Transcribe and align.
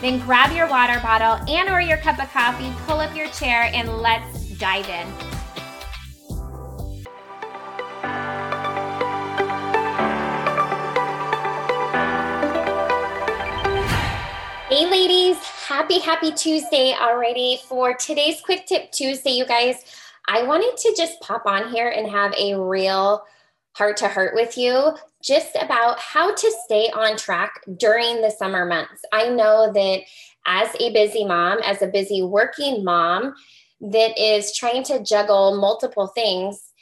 then 0.00 0.18
grab 0.20 0.52
your 0.52 0.68
water 0.68 0.98
bottle 1.00 1.44
and 1.48 1.68
or 1.68 1.80
your 1.80 1.98
cup 1.98 2.18
of 2.18 2.30
coffee, 2.32 2.72
pull 2.86 3.00
up 3.00 3.14
your 3.14 3.28
chair 3.28 3.70
and 3.74 3.98
let's 3.98 4.50
dive 4.58 4.88
in. 4.88 5.06
Hey 14.68 14.88
ladies, 14.88 15.36
happy 15.38 15.98
happy 15.98 16.30
Tuesday 16.32 16.94
already 16.94 17.58
for 17.68 17.94
today's 17.94 18.40
quick 18.40 18.66
tip 18.66 18.92
Tuesday 18.92 19.32
you 19.32 19.44
guys. 19.44 19.84
I 20.28 20.44
wanted 20.44 20.76
to 20.76 20.94
just 20.96 21.20
pop 21.20 21.44
on 21.44 21.72
here 21.72 21.88
and 21.88 22.08
have 22.08 22.32
a 22.34 22.54
real 22.54 23.24
heart 23.72 23.96
to 23.98 24.08
heart 24.08 24.34
with 24.34 24.56
you 24.58 24.94
just 25.22 25.54
about 25.60 25.98
how 25.98 26.34
to 26.34 26.54
stay 26.64 26.90
on 26.90 27.16
track 27.16 27.62
during 27.76 28.20
the 28.20 28.30
summer 28.30 28.64
months. 28.64 29.02
I 29.12 29.28
know 29.28 29.72
that 29.72 30.00
as 30.46 30.74
a 30.80 30.92
busy 30.92 31.24
mom, 31.24 31.58
as 31.64 31.82
a 31.82 31.86
busy 31.86 32.22
working 32.22 32.84
mom 32.84 33.34
that 33.80 34.18
is 34.18 34.56
trying 34.56 34.82
to 34.84 35.02
juggle 35.02 35.60
multiple 35.60 36.08
things 36.08 36.72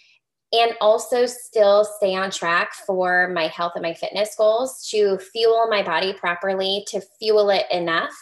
and 0.53 0.72
also 0.81 1.27
still 1.27 1.84
stay 1.84 2.15
on 2.15 2.31
track 2.31 2.72
for 2.87 3.28
my 3.34 3.49
health 3.49 3.72
and 3.75 3.82
my 3.82 3.93
fitness 3.93 4.34
goals 4.37 4.88
to 4.91 5.19
fuel 5.19 5.66
my 5.69 5.82
body 5.82 6.15
properly, 6.15 6.84
to 6.88 7.03
fuel 7.19 7.50
it 7.50 7.66
enough 7.70 8.15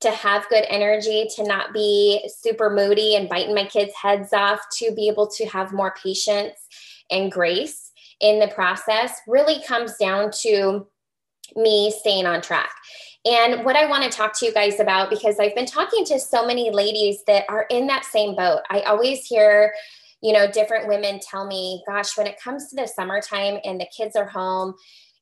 to 0.00 0.10
have 0.10 0.48
good 0.48 0.64
energy, 0.68 1.26
to 1.36 1.44
not 1.44 1.72
be 1.72 2.28
super 2.28 2.70
moody 2.70 3.14
and 3.14 3.28
biting 3.28 3.54
my 3.54 3.64
kids' 3.64 3.94
heads 3.94 4.32
off, 4.32 4.60
to 4.78 4.94
be 4.94 5.08
able 5.08 5.26
to 5.26 5.46
have 5.46 5.72
more 5.72 5.94
patience 6.02 6.58
and 7.10 7.32
grace 7.32 7.85
in 8.20 8.38
the 8.38 8.48
process 8.48 9.20
really 9.26 9.62
comes 9.64 9.96
down 9.96 10.30
to 10.42 10.86
me 11.54 11.92
staying 12.00 12.26
on 12.26 12.40
track. 12.40 12.70
And 13.24 13.64
what 13.64 13.76
I 13.76 13.86
want 13.86 14.04
to 14.04 14.16
talk 14.16 14.38
to 14.38 14.46
you 14.46 14.52
guys 14.52 14.78
about, 14.78 15.10
because 15.10 15.40
I've 15.40 15.54
been 15.54 15.66
talking 15.66 16.04
to 16.06 16.18
so 16.18 16.46
many 16.46 16.70
ladies 16.70 17.18
that 17.26 17.44
are 17.48 17.66
in 17.70 17.86
that 17.88 18.04
same 18.04 18.36
boat. 18.36 18.60
I 18.70 18.82
always 18.82 19.24
hear, 19.26 19.74
you 20.22 20.32
know, 20.32 20.50
different 20.50 20.86
women 20.86 21.18
tell 21.20 21.46
me, 21.46 21.82
gosh, 21.88 22.16
when 22.16 22.26
it 22.26 22.40
comes 22.40 22.68
to 22.70 22.76
the 22.76 22.86
summertime 22.86 23.58
and 23.64 23.80
the 23.80 23.88
kids 23.96 24.14
are 24.14 24.28
home, 24.28 24.74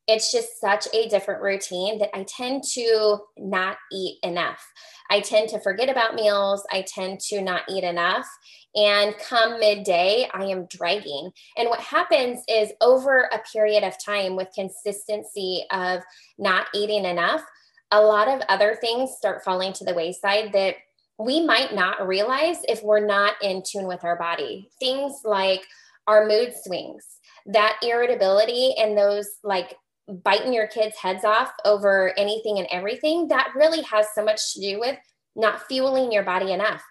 it's 0.06 0.30
just 0.30 0.60
such 0.60 0.86
a 0.92 1.08
different 1.08 1.42
routine 1.42 1.98
that 1.98 2.10
I 2.14 2.26
tend 2.28 2.62
to 2.74 3.18
not 3.38 3.78
eat 3.90 4.18
enough. 4.22 4.62
I 5.10 5.20
tend 5.20 5.48
to 5.50 5.60
forget 5.60 5.88
about 5.88 6.14
meals. 6.14 6.66
I 6.70 6.82
tend 6.82 7.20
to 7.28 7.42
not 7.42 7.62
eat 7.68 7.84
enough. 7.84 8.26
And 8.74 9.14
come 9.18 9.60
midday, 9.60 10.28
I 10.32 10.44
am 10.46 10.66
dragging. 10.66 11.30
And 11.56 11.68
what 11.68 11.80
happens 11.80 12.42
is 12.48 12.72
over 12.80 13.28
a 13.32 13.40
period 13.52 13.84
of 13.84 14.02
time 14.04 14.34
with 14.34 14.48
consistency 14.54 15.64
of 15.70 16.02
not 16.38 16.66
eating 16.74 17.04
enough, 17.04 17.42
a 17.90 18.00
lot 18.00 18.28
of 18.28 18.40
other 18.48 18.76
things 18.80 19.12
start 19.16 19.44
falling 19.44 19.72
to 19.74 19.84
the 19.84 19.94
wayside 19.94 20.52
that 20.52 20.76
we 21.18 21.44
might 21.46 21.74
not 21.74 22.06
realize 22.06 22.58
if 22.68 22.82
we're 22.82 23.04
not 23.04 23.34
in 23.40 23.62
tune 23.64 23.86
with 23.86 24.02
our 24.04 24.18
body. 24.18 24.68
Things 24.80 25.20
like 25.24 25.64
our 26.08 26.26
mood 26.26 26.54
swings, 26.60 27.06
that 27.46 27.78
irritability, 27.82 28.74
and 28.76 28.98
those 28.98 29.28
like 29.44 29.76
biting 30.08 30.52
your 30.52 30.66
kids' 30.66 30.96
heads 30.96 31.24
off 31.24 31.52
over 31.64 32.12
anything 32.18 32.58
and 32.58 32.68
everything, 32.70 33.28
that 33.28 33.52
really 33.54 33.82
has 33.82 34.06
so 34.14 34.24
much 34.24 34.54
to 34.54 34.60
do 34.60 34.80
with 34.80 34.98
not 35.36 35.66
fueling 35.66 36.12
your 36.12 36.22
body 36.22 36.52
enough. 36.52 36.82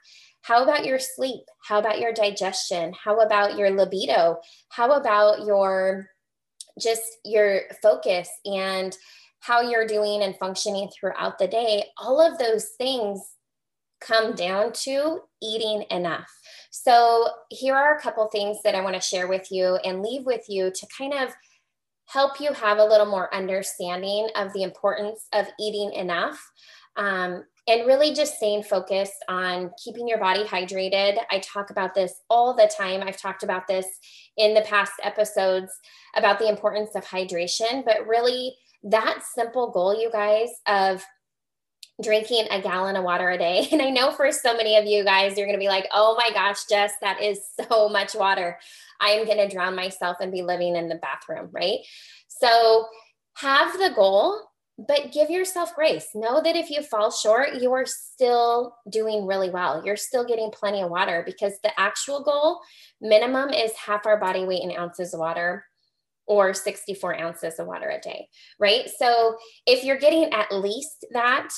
How 0.42 0.64
about 0.64 0.86
your 0.86 1.00
sleep? 1.00 1.44
How 1.66 1.80
about 1.80 2.00
your 2.00 2.12
digestion? 2.12 2.94
How 3.02 3.20
about 3.20 3.58
your 3.58 3.72
libido? 3.72 4.40
How 4.70 4.92
about 4.92 5.46
your 5.46 6.10
just 6.80 7.04
your 7.24 7.62
focus 7.82 8.30
and 8.46 8.98
how 9.40 9.62
you're 9.62 9.88
doing 9.88 10.22
and 10.22 10.38
functioning 10.38 10.90
throughout 10.90 11.38
the 11.38 11.48
day? 11.48 11.86
All 11.98 12.20
of 12.20 12.38
those 12.38 12.70
things 12.78 13.22
come 14.02 14.34
down 14.36 14.74
to 14.74 15.22
eating 15.42 15.86
enough. 15.90 16.30
So, 16.72 17.30
here 17.50 17.76
are 17.76 17.96
a 17.96 18.02
couple 18.02 18.28
things 18.28 18.58
that 18.64 18.76
I 18.76 18.82
want 18.82 18.96
to 18.96 19.02
share 19.02 19.28
with 19.28 19.52
you 19.52 19.76
and 19.86 20.02
leave 20.02 20.26
with 20.26 20.44
you 20.50 20.72
to 20.72 20.88
kind 20.98 21.14
of 21.14 21.34
help 22.14 22.40
you 22.40 22.54
have 22.54 22.78
a 22.78 22.86
little 22.86 23.08
more 23.08 23.34
understanding 23.34 24.30
of 24.36 24.54
the 24.54 24.64
importance 24.64 25.28
of 25.34 25.48
eating 25.60 25.94
enough. 25.94 26.40
Um, 26.96 27.44
and 27.68 27.88
really 27.88 28.14
just 28.14 28.36
staying 28.36 28.64
focused 28.64 29.24
on 29.30 29.72
keeping 29.82 30.08
your 30.08 30.20
body 30.20 30.44
hydrated. 30.44 31.18
I 31.32 31.40
talk 31.40 31.70
about 31.70 31.96
this 31.96 32.14
all 32.30 32.54
the 32.54 32.72
time. 32.78 33.02
I've 33.02 33.18
talked 33.18 33.42
about 33.42 33.68
this 33.68 33.88
in 34.36 34.54
the 34.54 34.62
past 34.62 34.92
episodes 35.02 35.72
about 36.16 36.40
the 36.40 36.50
importance 36.50 36.92
of 36.96 37.06
hydration, 37.06 37.86
but 37.86 38.06
really 38.06 38.54
that 38.84 39.20
simple 39.34 39.72
goal, 39.72 39.98
you 39.98 40.12
guys, 40.12 40.50
of 40.68 41.04
drinking 42.02 42.48
a 42.50 42.62
gallon 42.62 42.96
of 42.96 43.04
water 43.04 43.30
a 43.30 43.38
day. 43.38 43.68
And 43.72 43.82
I 43.82 43.90
know 43.90 44.12
for 44.12 44.32
so 44.32 44.56
many 44.56 44.78
of 44.78 44.86
you 44.86 45.04
guys, 45.04 45.38
you're 45.38 45.48
going 45.48 45.58
to 45.58 45.64
be 45.64 45.68
like, 45.68 45.88
oh 45.94 46.16
my 46.18 46.32
gosh, 46.34 46.66
Jess, 46.66 46.94
that 47.02 47.22
is 47.22 47.40
so 47.70 47.90
much 47.90 48.16
water. 48.16 48.58
I'm 49.00 49.26
going 49.26 49.38
to 49.38 49.54
drown 49.54 49.76
myself 49.76 50.18
and 50.20 50.32
be 50.32 50.42
living 50.42 50.76
in 50.76 50.90
the 50.90 50.96
bathroom, 50.96 51.50
right? 51.52 51.80
So 52.28 52.88
have 53.36 53.74
the 53.74 53.92
goal 53.96 54.42
but 54.78 55.12
give 55.12 55.30
yourself 55.30 55.76
grace. 55.76 56.10
Know 56.16 56.42
that 56.42 56.56
if 56.56 56.70
you 56.70 56.82
fall 56.82 57.12
short, 57.12 57.62
you 57.62 57.72
are 57.74 57.86
still 57.86 58.76
doing 58.90 59.26
really 59.26 59.50
well. 59.50 59.84
You're 59.86 59.98
still 59.98 60.26
getting 60.26 60.52
plenty 60.52 60.82
of 60.82 60.90
water 60.90 61.24
because 61.26 61.54
the 61.62 61.80
actual 61.80 62.24
goal 62.24 62.60
minimum 63.00 63.50
is 63.50 63.72
half 63.74 64.06
our 64.06 64.20
body 64.20 64.46
weight 64.46 64.64
in 64.64 64.76
ounces 64.78 65.14
of 65.14 65.20
water 65.20 65.66
or 66.26 66.54
64 66.54 67.20
ounces 67.20 67.60
of 67.60 67.68
water 67.68 67.90
a 67.90 68.00
day, 68.00 68.28
right? 68.60 68.90
So 68.98 69.38
if 69.68 69.84
you're 69.84 69.98
getting 69.98 70.32
at 70.34 70.52
least 70.52 71.06
that, 71.12 71.50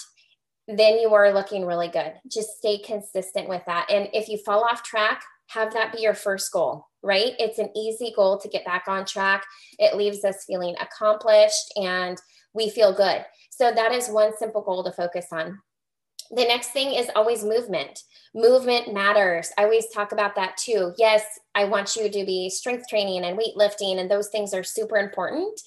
then 0.67 0.99
you 0.99 1.13
are 1.13 1.33
looking 1.33 1.65
really 1.65 1.87
good. 1.87 2.13
Just 2.31 2.57
stay 2.57 2.77
consistent 2.79 3.47
with 3.47 3.63
that. 3.65 3.87
And 3.89 4.09
if 4.13 4.27
you 4.29 4.37
fall 4.37 4.63
off 4.63 4.83
track, 4.83 5.23
have 5.49 5.73
that 5.73 5.93
be 5.93 6.01
your 6.01 6.15
first 6.15 6.51
goal, 6.51 6.87
right? 7.03 7.33
It's 7.37 7.59
an 7.59 7.69
easy 7.75 8.11
goal 8.15 8.39
to 8.39 8.49
get 8.49 8.65
back 8.65 8.85
on 8.87 9.05
track. 9.05 9.45
It 9.77 9.95
leaves 9.95 10.23
us 10.23 10.45
feeling 10.45 10.75
accomplished 10.81 11.71
and 11.75 12.19
we 12.53 12.69
feel 12.69 12.93
good. 12.93 13.25
So 13.51 13.71
that 13.71 13.91
is 13.91 14.09
one 14.09 14.35
simple 14.37 14.61
goal 14.61 14.83
to 14.83 14.91
focus 14.91 15.27
on. 15.31 15.59
The 16.31 16.45
next 16.45 16.69
thing 16.69 16.93
is 16.93 17.09
always 17.15 17.43
movement. 17.43 17.99
Movement 18.33 18.93
matters. 18.93 19.51
I 19.57 19.63
always 19.63 19.87
talk 19.93 20.11
about 20.11 20.35
that 20.35 20.57
too. 20.57 20.93
Yes, 20.97 21.23
I 21.53 21.65
want 21.65 21.95
you 21.95 22.09
to 22.09 22.25
be 22.25 22.49
strength 22.49 22.87
training 22.89 23.23
and 23.23 23.37
weightlifting, 23.37 23.99
and 23.99 24.09
those 24.09 24.29
things 24.29 24.53
are 24.53 24.63
super 24.63 24.97
important. 24.97 25.61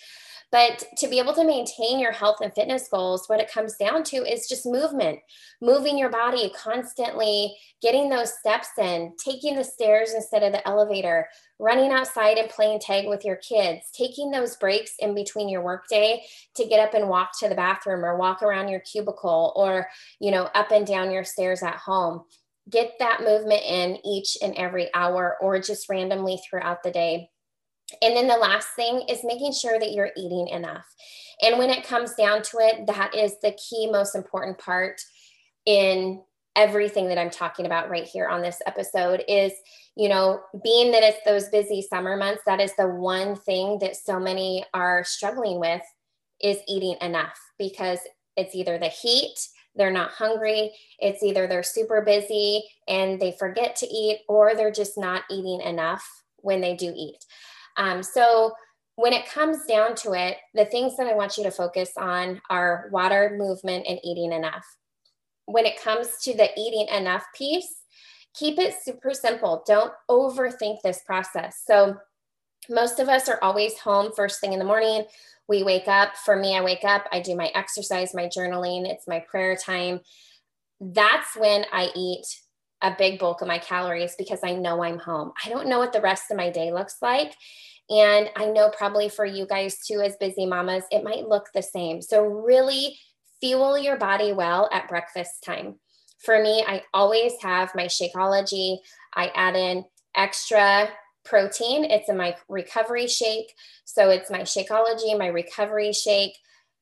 But 0.50 0.82
to 0.98 1.08
be 1.08 1.18
able 1.18 1.34
to 1.34 1.44
maintain 1.44 1.98
your 1.98 2.12
health 2.12 2.38
and 2.40 2.54
fitness 2.54 2.88
goals, 2.88 3.24
what 3.26 3.40
it 3.40 3.52
comes 3.52 3.76
down 3.76 4.02
to 4.04 4.16
is 4.16 4.48
just 4.48 4.64
movement, 4.64 5.18
moving 5.60 5.98
your 5.98 6.08
body 6.08 6.50
constantly, 6.56 7.54
getting 7.82 8.08
those 8.08 8.32
steps 8.38 8.68
in, 8.78 9.12
taking 9.22 9.56
the 9.56 9.64
stairs 9.64 10.14
instead 10.14 10.42
of 10.42 10.52
the 10.52 10.66
elevator, 10.66 11.28
running 11.58 11.92
outside 11.92 12.38
and 12.38 12.48
playing 12.48 12.80
tag 12.80 13.06
with 13.06 13.26
your 13.26 13.36
kids, 13.36 13.90
taking 13.92 14.30
those 14.30 14.56
breaks 14.56 14.94
in 15.00 15.14
between 15.14 15.50
your 15.50 15.62
workday 15.62 16.22
to 16.56 16.66
get 16.66 16.80
up 16.80 16.94
and 16.94 17.10
walk 17.10 17.38
to 17.38 17.48
the 17.48 17.54
bathroom 17.54 18.02
or 18.02 18.16
walk 18.16 18.42
around 18.42 18.68
your 18.68 18.80
cubicle 18.80 19.52
or, 19.54 19.86
you 20.18 20.30
know, 20.30 20.44
up 20.54 20.70
and 20.70 20.86
down 20.86 21.10
your 21.10 21.24
stairs 21.24 21.62
at 21.62 21.76
home. 21.76 22.22
Get 22.70 22.92
that 23.00 23.20
movement 23.22 23.62
in 23.66 23.98
each 24.06 24.38
and 24.42 24.54
every 24.54 24.88
hour 24.94 25.36
or 25.42 25.60
just 25.60 25.90
randomly 25.90 26.38
throughout 26.48 26.82
the 26.82 26.90
day 26.90 27.28
and 28.02 28.16
then 28.16 28.28
the 28.28 28.36
last 28.36 28.68
thing 28.76 29.02
is 29.08 29.24
making 29.24 29.52
sure 29.52 29.78
that 29.78 29.92
you're 29.92 30.10
eating 30.16 30.48
enough. 30.48 30.86
And 31.42 31.58
when 31.58 31.70
it 31.70 31.86
comes 31.86 32.14
down 32.14 32.42
to 32.42 32.58
it, 32.58 32.86
that 32.86 33.14
is 33.14 33.34
the 33.40 33.52
key, 33.52 33.90
most 33.90 34.14
important 34.14 34.58
part 34.58 35.00
in 35.64 36.22
everything 36.56 37.08
that 37.08 37.18
I'm 37.18 37.30
talking 37.30 37.66
about 37.66 37.88
right 37.88 38.04
here 38.04 38.26
on 38.26 38.42
this 38.42 38.60
episode 38.66 39.22
is, 39.28 39.52
you 39.96 40.08
know, 40.08 40.40
being 40.64 40.90
that 40.90 41.04
it's 41.04 41.18
those 41.24 41.48
busy 41.48 41.82
summer 41.82 42.16
months, 42.16 42.42
that 42.46 42.60
is 42.60 42.74
the 42.76 42.88
one 42.88 43.36
thing 43.36 43.78
that 43.80 43.96
so 43.96 44.18
many 44.18 44.64
are 44.74 45.04
struggling 45.04 45.60
with 45.60 45.82
is 46.42 46.58
eating 46.66 46.96
enough 47.00 47.38
because 47.58 48.00
it's 48.36 48.54
either 48.54 48.78
the 48.78 48.88
heat, 48.88 49.34
they're 49.76 49.92
not 49.92 50.10
hungry, 50.10 50.72
it's 50.98 51.22
either 51.22 51.46
they're 51.46 51.62
super 51.62 52.02
busy 52.02 52.64
and 52.88 53.20
they 53.20 53.34
forget 53.38 53.76
to 53.76 53.86
eat, 53.86 54.20
or 54.28 54.54
they're 54.54 54.72
just 54.72 54.98
not 54.98 55.22
eating 55.30 55.60
enough 55.60 56.04
when 56.38 56.60
they 56.60 56.74
do 56.74 56.92
eat. 56.96 57.24
Um, 57.78 58.02
so 58.02 58.52
when 58.96 59.12
it 59.12 59.28
comes 59.28 59.64
down 59.64 59.94
to 59.94 60.12
it, 60.12 60.36
the 60.54 60.64
things 60.66 60.96
that 60.96 61.06
I 61.06 61.14
want 61.14 61.38
you 61.38 61.44
to 61.44 61.50
focus 61.50 61.92
on 61.96 62.40
are 62.50 62.88
water, 62.90 63.36
movement, 63.38 63.86
and 63.88 63.98
eating 64.04 64.32
enough. 64.32 64.66
When 65.46 65.64
it 65.64 65.80
comes 65.80 66.08
to 66.24 66.36
the 66.36 66.50
eating 66.58 66.88
enough 66.94 67.24
piece, 67.34 67.82
keep 68.34 68.58
it 68.58 68.74
super 68.82 69.14
simple. 69.14 69.62
Don't 69.66 69.92
overthink 70.10 70.82
this 70.82 71.00
process. 71.06 71.62
So, 71.64 71.96
most 72.68 72.98
of 72.98 73.08
us 73.08 73.28
are 73.28 73.38
always 73.40 73.78
home 73.78 74.12
first 74.14 74.40
thing 74.40 74.52
in 74.52 74.58
the 74.58 74.64
morning. 74.64 75.04
We 75.48 75.62
wake 75.62 75.88
up. 75.88 76.16
For 76.16 76.36
me, 76.36 76.56
I 76.56 76.62
wake 76.62 76.84
up, 76.84 77.06
I 77.12 77.20
do 77.20 77.34
my 77.34 77.50
exercise, 77.54 78.14
my 78.14 78.26
journaling, 78.26 78.86
it's 78.86 79.06
my 79.06 79.20
prayer 79.20 79.56
time. 79.56 80.00
That's 80.80 81.34
when 81.36 81.64
I 81.72 81.90
eat 81.94 82.26
a 82.82 82.94
big 82.96 83.18
bulk 83.18 83.42
of 83.42 83.48
my 83.48 83.58
calories 83.58 84.14
because 84.16 84.40
I 84.44 84.52
know 84.52 84.82
I'm 84.82 84.98
home. 84.98 85.32
I 85.44 85.48
don't 85.48 85.68
know 85.68 85.78
what 85.78 85.92
the 85.92 86.00
rest 86.00 86.30
of 86.30 86.36
my 86.36 86.50
day 86.50 86.72
looks 86.72 86.96
like. 87.02 87.34
And 87.90 88.30
I 88.36 88.46
know 88.46 88.70
probably 88.70 89.08
for 89.08 89.24
you 89.24 89.46
guys 89.46 89.78
too, 89.86 90.00
as 90.00 90.16
busy 90.16 90.46
mamas, 90.46 90.84
it 90.90 91.04
might 91.04 91.28
look 91.28 91.48
the 91.54 91.62
same. 91.62 92.02
So, 92.02 92.22
really 92.22 92.98
fuel 93.40 93.78
your 93.78 93.96
body 93.96 94.32
well 94.32 94.68
at 94.72 94.88
breakfast 94.88 95.42
time. 95.44 95.76
For 96.18 96.42
me, 96.42 96.64
I 96.66 96.82
always 96.92 97.32
have 97.40 97.74
my 97.74 97.86
Shakeology. 97.86 98.78
I 99.14 99.30
add 99.34 99.56
in 99.56 99.84
extra 100.16 100.90
protein. 101.24 101.84
It's 101.84 102.08
in 102.08 102.16
my 102.16 102.36
recovery 102.48 103.06
shake. 103.06 103.54
So, 103.86 104.10
it's 104.10 104.30
my 104.30 104.40
Shakeology, 104.40 105.18
my 105.18 105.28
recovery 105.28 105.92
shake. 105.92 106.36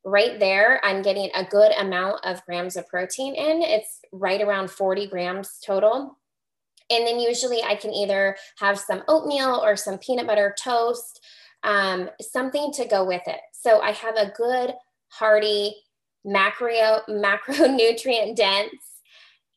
Right 0.09 0.39
there, 0.39 0.81
I'm 0.85 1.03
getting 1.03 1.31
a 1.35 1.43
good 1.43 1.73
amount 1.73 2.25
of 2.25 2.45
grams 2.47 2.77
of 2.77 2.87
protein 2.87 3.35
in. 3.35 3.61
It's 3.61 4.01
right 4.13 4.41
around 4.41 4.71
40 4.71 5.09
grams 5.09 5.59
total. 5.67 6.17
And 6.89 7.05
then 7.05 7.19
usually 7.19 7.65
I 7.65 7.75
can 7.75 7.93
either 7.93 8.37
have 8.61 8.79
some 8.79 9.03
oatmeal 9.09 9.61
or 9.65 9.75
some 9.75 9.99
peanut 9.99 10.29
butter 10.29 10.55
toast, 10.63 11.21
um, 11.65 12.09
something 12.21 12.71
to 12.75 12.87
go 12.87 13.05
with 13.05 13.23
it. 13.27 13.41
So 13.51 13.81
I 13.81 13.91
have 13.91 14.15
a 14.15 14.31
good, 14.37 14.75
hearty, 15.09 15.75
macro 16.25 16.69
macronutrient 17.09 18.37
dense 18.37 18.71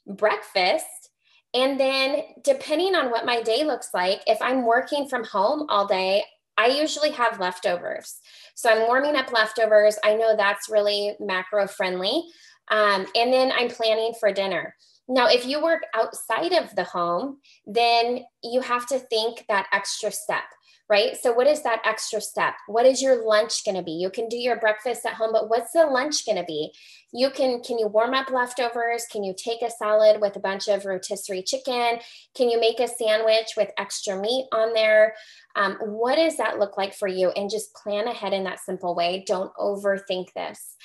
breakfast. 0.07 1.11
And 1.53 1.79
then, 1.79 2.23
depending 2.43 2.95
on 2.95 3.11
what 3.11 3.25
my 3.25 3.43
day 3.43 3.63
looks 3.63 3.89
like, 3.93 4.21
if 4.25 4.41
I'm 4.41 4.65
working 4.65 5.07
from 5.07 5.25
home 5.25 5.67
all 5.69 5.85
day, 5.85 6.23
I 6.59 6.67
usually 6.67 7.11
have 7.11 7.39
leftovers. 7.39 8.19
So 8.53 8.69
I'm 8.69 8.85
warming 8.85 9.15
up 9.15 9.31
leftovers. 9.31 9.97
I 10.03 10.15
know 10.15 10.35
that's 10.35 10.69
really 10.69 11.15
macro 11.21 11.67
friendly. 11.67 12.23
Um, 12.69 13.07
and 13.15 13.31
then 13.31 13.53
I'm 13.57 13.69
planning 13.69 14.13
for 14.19 14.33
dinner. 14.33 14.75
Now, 15.07 15.27
if 15.27 15.47
you 15.47 15.63
work 15.63 15.83
outside 15.95 16.51
of 16.51 16.75
the 16.75 16.83
home, 16.83 17.37
then 17.65 18.25
you 18.43 18.59
have 18.59 18.85
to 18.87 18.99
think 18.99 19.45
that 19.47 19.67
extra 19.71 20.11
step, 20.11 20.43
right? 20.89 21.15
So, 21.15 21.31
what 21.31 21.47
is 21.47 21.61
that 21.63 21.81
extra 21.85 22.19
step? 22.19 22.55
What 22.67 22.85
is 22.85 23.01
your 23.01 23.23
lunch 23.25 23.63
going 23.63 23.77
to 23.77 23.83
be? 23.83 23.91
You 23.91 24.09
can 24.09 24.27
do 24.27 24.37
your 24.37 24.59
breakfast 24.59 25.05
at 25.05 25.13
home, 25.13 25.31
but 25.31 25.49
what's 25.49 25.71
the 25.71 25.85
lunch 25.85 26.25
going 26.25 26.37
to 26.37 26.43
be? 26.43 26.71
You 27.13 27.29
can 27.29 27.61
can 27.61 27.77
you 27.77 27.87
warm 27.87 28.13
up 28.13 28.31
leftovers? 28.31 29.05
Can 29.11 29.23
you 29.23 29.33
take 29.37 29.61
a 29.61 29.69
salad 29.69 30.19
with 30.19 30.35
a 30.35 30.39
bunch 30.39 30.67
of 30.67 30.85
rotisserie 30.85 31.43
chicken? 31.43 31.99
Can 32.35 32.49
you 32.49 32.59
make 32.59 32.79
a 32.79 32.87
sandwich 32.87 33.53
with 33.55 33.71
extra 33.77 34.19
meat 34.19 34.47
on 34.51 34.73
there? 34.73 35.13
Um, 35.55 35.77
what 35.81 36.15
does 36.15 36.37
that 36.37 36.59
look 36.59 36.77
like 36.77 36.93
for 36.93 37.07
you? 37.07 37.29
And 37.29 37.49
just 37.49 37.73
plan 37.73 38.07
ahead 38.07 38.33
in 38.33 38.43
that 38.45 38.59
simple 38.59 38.95
way. 38.95 39.23
Don't 39.27 39.53
overthink 39.55 40.33
this. 40.33 40.75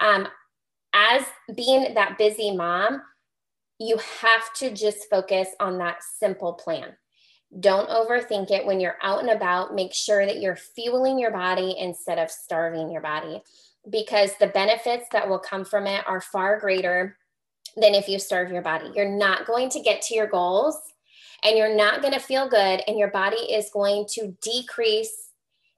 Um, 0.00 0.28
as 0.92 1.24
being 1.54 1.94
that 1.94 2.18
busy 2.18 2.54
mom, 2.54 3.02
you 3.78 3.98
have 4.20 4.52
to 4.54 4.70
just 4.70 5.10
focus 5.10 5.48
on 5.58 5.78
that 5.78 5.98
simple 6.18 6.54
plan. 6.54 6.96
Don't 7.60 7.88
overthink 7.88 8.50
it 8.50 8.66
when 8.66 8.80
you're 8.80 8.96
out 9.02 9.20
and 9.20 9.30
about. 9.30 9.74
Make 9.74 9.94
sure 9.94 10.26
that 10.26 10.40
you're 10.40 10.56
fueling 10.56 11.18
your 11.18 11.30
body 11.30 11.76
instead 11.78 12.18
of 12.18 12.30
starving 12.30 12.90
your 12.90 13.02
body 13.02 13.42
because 13.90 14.32
the 14.40 14.46
benefits 14.48 15.06
that 15.12 15.28
will 15.28 15.38
come 15.38 15.64
from 15.64 15.86
it 15.86 16.04
are 16.06 16.20
far 16.20 16.58
greater 16.58 17.16
than 17.76 17.94
if 17.94 18.08
you 18.08 18.18
starve 18.18 18.50
your 18.50 18.62
body. 18.62 18.90
You're 18.94 19.08
not 19.08 19.46
going 19.46 19.68
to 19.70 19.80
get 19.80 20.02
to 20.02 20.14
your 20.14 20.26
goals 20.26 20.78
and 21.44 21.58
you're 21.58 21.76
not 21.76 22.00
going 22.00 22.14
to 22.14 22.20
feel 22.20 22.48
good, 22.48 22.80
and 22.86 22.98
your 22.98 23.10
body 23.10 23.36
is 23.36 23.68
going 23.70 24.06
to 24.14 24.34
decrease 24.42 25.28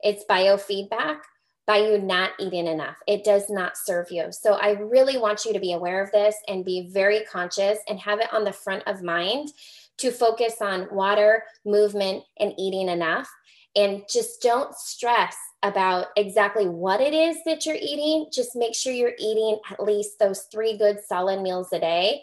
its 0.01 0.25
biofeedback 0.31 1.19
by 1.67 1.79
you 1.79 1.99
not 1.99 2.31
eating 2.39 2.69
enough. 2.69 2.97
It 3.09 3.25
does 3.25 3.51
not 3.51 3.77
serve 3.77 4.07
you. 4.13 4.27
So 4.31 4.53
I 4.53 4.73
really 4.73 5.19
want 5.19 5.45
you 5.45 5.53
to 5.53 5.59
be 5.59 5.73
aware 5.73 6.01
of 6.01 6.13
this 6.13 6.37
and 6.47 6.65
be 6.65 6.89
very 6.93 7.25
conscious 7.25 7.79
and 7.89 7.99
have 7.99 8.21
it 8.21 8.33
on 8.33 8.45
the 8.45 8.53
front 8.53 8.85
of 8.87 9.03
mind 9.03 9.49
to 9.99 10.11
focus 10.11 10.57
on 10.61 10.89
water, 10.91 11.45
movement, 11.65 12.25
and 12.39 12.53
eating 12.59 12.89
enough. 12.89 13.31
And 13.75 14.03
just 14.09 14.41
don't 14.41 14.75
stress 14.75 15.37
about 15.63 16.07
exactly 16.17 16.69
what 16.69 17.01
it 17.01 17.13
is 17.13 17.37
that 17.45 17.67
you're 17.67 17.77
eating. 17.77 18.27
Just 18.33 18.57
make 18.57 18.75
sure 18.75 18.93
you're 18.93 19.13
eating 19.19 19.59
at 19.71 19.83
least 19.83 20.19
those 20.19 20.43
three 20.53 20.77
good 20.79 20.99
solid 21.07 21.43
meals 21.43 21.73
a 21.73 21.79
day 21.79 22.23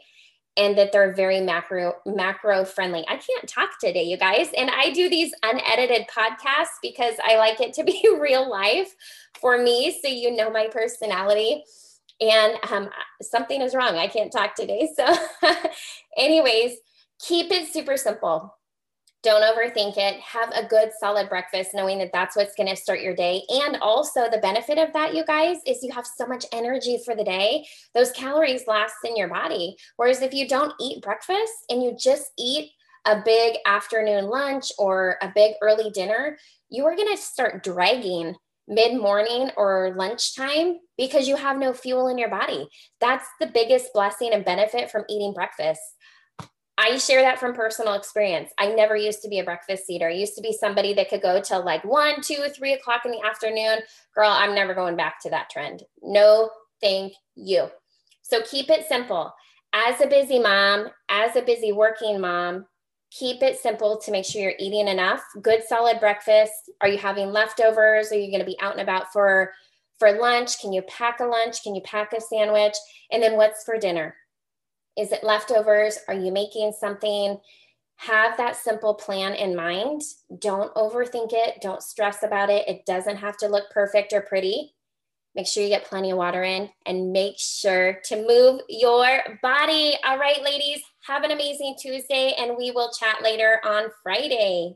and 0.56 0.78
that 0.78 0.92
they're 0.92 1.14
very 1.14 1.42
macro 1.42 1.94
macro 2.06 2.63
friendly. 2.63 3.03
I 3.08 3.18
can't 3.18 3.48
talk 3.48 3.80
today, 3.80 4.03
you 4.03 4.18
guys, 4.18 4.50
and 4.56 4.70
I 4.70 4.92
do 4.92 5.10
these 5.10 5.34
unedited 5.44 6.08
podcasts 6.08 6.77
because 6.82 7.15
I 7.24 7.38
like 7.38 7.60
it 7.60 7.74
to 7.74 7.84
be 7.84 8.08
real 8.20 8.50
life 8.50 8.94
for 9.39 9.58
me, 9.58 9.98
so 10.01 10.08
you 10.08 10.36
know 10.36 10.50
my 10.50 10.68
personality. 10.68 11.63
And 12.22 12.56
um, 12.72 12.89
something 13.22 13.62
is 13.62 13.74
wrong. 13.74 13.96
I 13.98 14.08
can't 14.08 14.32
talk 14.32 14.56
today. 14.56 14.88
So, 14.96 15.13
anyways, 16.18 16.77
keep 17.25 17.51
it 17.51 17.72
super 17.72 17.98
simple. 17.98 18.56
Don't 19.24 19.44
overthink 19.44 19.96
it. 19.96 20.20
Have 20.20 20.51
a 20.51 20.68
good 20.68 20.92
solid 21.00 21.30
breakfast, 21.30 21.72
knowing 21.74 21.98
that 22.00 22.12
that's 22.12 22.36
what's 22.36 22.56
going 22.56 22.68
to 22.68 22.75
start 22.75 23.00
your 23.00 23.15
day. 23.15 23.42
And 23.48 23.77
also, 23.77 24.30
the 24.30 24.39
benefit 24.39 24.77
of 24.77 24.92
that, 24.92 25.15
you 25.15 25.24
guys, 25.24 25.58
is 25.65 25.82
you 25.82 25.94
have 25.94 26.06
so 26.06 26.25
much 26.25 26.46
energy 26.51 27.00
for 27.06 27.15
the 27.15 27.24
day. 27.24 27.65
Those 27.96 28.12
calories 28.12 28.68
last 28.68 28.96
in 29.06 29.15
your 29.15 29.30
body. 29.30 29.77
Whereas 29.96 30.22
if 30.22 30.34
you 30.34 30.46
don't 30.46 30.74
eat 30.82 31.01
breakfast 31.01 31.53
and 31.70 31.82
you 31.82 31.96
just 31.98 32.32
eat 32.38 32.72
a 33.06 33.22
big 33.24 33.56
afternoon 33.65 34.25
lunch 34.25 34.72
or 34.77 35.18
a 35.22 35.32
big 35.34 35.53
early 35.62 35.89
dinner, 35.92 36.38
you 36.70 36.86
are 36.86 36.96
going 36.96 37.15
to 37.15 37.22
start 37.22 37.63
dragging 37.63 38.36
mid 38.68 39.00
morning 39.00 39.51
or 39.56 39.94
lunchtime 39.98 40.80
because 40.98 41.27
you 41.27 41.38
have 41.38 41.58
no 41.58 41.74
fuel 41.74 42.08
in 42.08 42.18
your 42.18 42.30
body. 42.30 42.68
That's 43.00 43.27
the 43.39 43.48
biggest 43.48 43.94
blessing 43.94 44.32
and 44.34 44.44
benefit 44.44 44.92
from 44.92 45.03
eating 45.10 45.34
breakfast. 45.34 45.82
I 46.84 46.98
share 46.98 47.22
that 47.22 47.40
from 47.40 47.54
personal 47.54 47.94
experience. 47.94 48.52
I 48.60 48.68
never 48.74 48.98
used 48.98 49.22
to 49.22 49.30
be 49.30 49.40
a 49.40 49.44
breakfast 49.44 49.90
eater. 49.90 50.10
I 50.10 50.13
used 50.13 50.36
to 50.36 50.42
be 50.42 50.52
somebody 50.52 50.94
that 50.96 51.10
could 51.10 51.22
go 51.22 51.40
till 51.40 51.63
like 51.63 51.86
one, 51.86 52.22
two, 52.22 52.48
three 52.54 52.74
o'clock 52.74 53.06
in 53.06 53.12
the 53.12 53.25
afternoon. 53.25 53.80
Girl, 54.13 54.30
I'm 54.30 54.54
never 54.54 54.74
going 54.74 54.98
back 54.98 55.22
to 55.22 55.30
that 55.30 55.50
trend. 55.50 55.84
No, 56.02 56.50
thank 56.82 57.13
you. 57.36 57.70
So 58.22 58.42
keep 58.42 58.70
it 58.70 58.86
simple. 58.86 59.32
As 59.72 60.02
a 60.02 60.08
busy 60.08 60.40
mom, 60.40 60.90
as 61.10 61.38
a 61.38 61.42
busy 61.42 61.72
working 61.72 62.20
mom, 62.20 62.66
keep 63.12 63.42
it 63.42 63.58
simple 63.60 63.98
to 64.00 64.12
make 64.12 64.25
sure 64.25 64.42
you're 64.42 64.54
eating 64.60 64.90
enough. 64.90 65.22
Good 65.42 65.63
solid 65.66 66.02
breakfast. 66.02 66.52
Are 66.82 66.90
you 66.90 66.98
having 66.98 67.32
leftovers? 67.32 68.12
Are 68.12 68.20
you 68.20 68.30
going 68.30 68.42
to 68.42 68.46
be 68.46 68.60
out 68.60 68.74
and 68.74 68.82
about 68.82 69.13
for 69.13 69.54
for 70.00 70.12
lunch? 70.12 70.60
Can 70.60 70.74
you 70.74 70.82
pack 70.82 71.22
a 71.22 71.25
lunch? 71.25 71.63
Can 71.63 71.75
you 71.75 71.82
pack 71.82 72.12
a 72.12 72.20
sandwich? 72.20 72.75
And 73.10 73.24
then 73.24 73.38
what's 73.38 73.63
for 73.63 73.78
dinner? 73.78 74.16
Is 74.97 75.12
it 75.12 75.23
leftovers? 75.23 75.97
Are 76.07 76.13
you 76.13 76.31
making 76.31 76.73
something? 76.79 77.39
have 77.97 78.38
that 78.38 78.55
simple 78.55 78.93
plan 78.93 79.33
in 79.33 79.55
mind. 79.55 80.01
Don't 80.39 80.73
overthink 80.75 81.29
it. 81.31 81.62
Don't 81.62 81.81
stress 81.81 82.23
about 82.23 82.50
it. 82.50 82.67
It 82.67 82.85
doesn't 82.85 83.17
have 83.17 83.38
to 83.38 83.47
look 83.47 83.69
perfect 83.71 84.13
or 84.13 84.21
pretty. 84.21 84.73
Make 85.35 85.47
sure 85.47 85.63
you 85.63 85.69
get 85.69 85.85
plenty 85.85 86.12
of 86.12 86.17
water 86.17 86.43
in 86.43 86.69
and 86.85 87.12
make 87.12 87.35
sure 87.39 88.00
to 88.05 88.27
move 88.27 88.62
your 88.69 89.39
body. 89.41 89.95
All 90.05 90.19
right, 90.19 90.43
ladies, 90.43 90.81
have 91.07 91.23
an 91.23 91.31
amazing 91.31 91.75
Tuesday 91.81 92.33
and 92.38 92.55
we 92.57 92.71
will 92.71 92.91
chat 92.91 93.23
later 93.23 93.59
on 93.63 93.85
Friday. 94.03 94.75